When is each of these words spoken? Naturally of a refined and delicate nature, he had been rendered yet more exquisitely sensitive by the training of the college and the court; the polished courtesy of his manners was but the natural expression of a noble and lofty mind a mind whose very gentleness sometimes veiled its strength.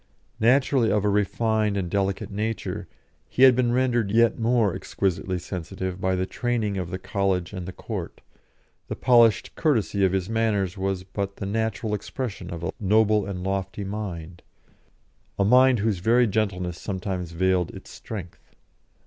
Naturally 0.39 0.91
of 0.91 1.05
a 1.05 1.09
refined 1.09 1.77
and 1.77 1.87
delicate 1.87 2.31
nature, 2.31 2.87
he 3.29 3.43
had 3.43 3.55
been 3.55 3.71
rendered 3.71 4.09
yet 4.09 4.39
more 4.39 4.73
exquisitely 4.73 5.37
sensitive 5.37 6.01
by 6.01 6.15
the 6.15 6.25
training 6.25 6.75
of 6.75 6.89
the 6.89 6.97
college 6.97 7.53
and 7.53 7.67
the 7.67 7.71
court; 7.71 8.19
the 8.87 8.95
polished 8.95 9.53
courtesy 9.53 10.03
of 10.03 10.11
his 10.11 10.27
manners 10.27 10.75
was 10.75 11.03
but 11.03 11.35
the 11.35 11.45
natural 11.45 11.93
expression 11.93 12.51
of 12.51 12.63
a 12.63 12.71
noble 12.79 13.27
and 13.27 13.43
lofty 13.43 13.83
mind 13.83 14.41
a 15.37 15.45
mind 15.45 15.77
whose 15.77 15.99
very 15.99 16.25
gentleness 16.25 16.81
sometimes 16.81 17.29
veiled 17.33 17.69
its 17.69 17.91
strength. 17.91 18.55